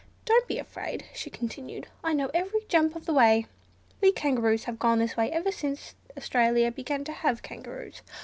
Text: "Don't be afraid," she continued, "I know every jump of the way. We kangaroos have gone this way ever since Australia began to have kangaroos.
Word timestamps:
"Don't 0.25 0.47
be 0.47 0.57
afraid," 0.57 1.05
she 1.13 1.29
continued, 1.29 1.85
"I 2.03 2.13
know 2.13 2.31
every 2.33 2.61
jump 2.67 2.95
of 2.95 3.05
the 3.05 3.13
way. 3.13 3.45
We 4.01 4.11
kangaroos 4.11 4.63
have 4.63 4.79
gone 4.79 4.97
this 4.97 5.15
way 5.15 5.31
ever 5.31 5.51
since 5.51 5.93
Australia 6.17 6.71
began 6.71 7.03
to 7.03 7.11
have 7.11 7.43
kangaroos. 7.43 8.01